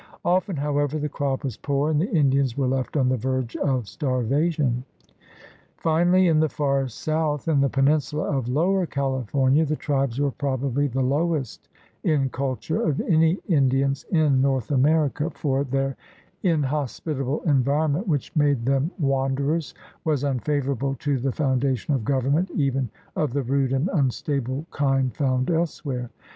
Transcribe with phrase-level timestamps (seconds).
[0.25, 3.87] Often, however, the crop was poor, and the Indians were left on the verge of
[3.87, 4.83] starvation.
[5.05, 5.11] THE
[5.85, 8.87] RED MAN IN AMERICA 139 Finally in the far south, in the peninsula of Lower
[8.87, 11.69] California, the tribes were "probably the lowest
[12.03, 15.95] in culture of any Indians in North America, for their
[16.41, 22.89] inhospitable environment which made them wanderers, was unfavorable to the founda tion of government even
[23.15, 26.09] of the rude and unstable kind found elsewhere."